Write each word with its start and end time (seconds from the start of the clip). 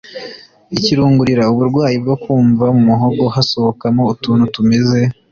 ikirungurira: 0.75 1.43
uburwayi 1.53 1.95
bwo 2.03 2.15
kumva 2.23 2.65
mu 2.75 2.81
muhogo 2.87 3.23
hasohokamo 3.35 4.01
utuntu 4.13 4.43
tumeze 4.55 4.99